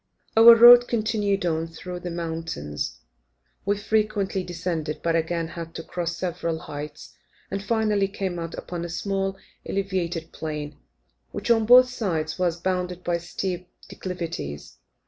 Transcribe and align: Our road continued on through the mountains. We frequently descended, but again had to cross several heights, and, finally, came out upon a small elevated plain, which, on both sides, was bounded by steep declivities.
Our 0.35 0.55
road 0.55 0.87
continued 0.87 1.45
on 1.45 1.67
through 1.67 1.99
the 1.99 2.09
mountains. 2.09 2.97
We 3.67 3.77
frequently 3.77 4.43
descended, 4.43 5.01
but 5.03 5.15
again 5.15 5.49
had 5.49 5.75
to 5.75 5.83
cross 5.83 6.17
several 6.17 6.57
heights, 6.57 7.13
and, 7.51 7.61
finally, 7.63 8.07
came 8.07 8.39
out 8.39 8.55
upon 8.55 8.83
a 8.83 8.89
small 8.89 9.37
elevated 9.63 10.31
plain, 10.31 10.79
which, 11.31 11.51
on 11.51 11.67
both 11.67 11.87
sides, 11.89 12.39
was 12.39 12.59
bounded 12.59 13.03
by 13.03 13.19
steep 13.19 13.69
declivities. 13.89 14.79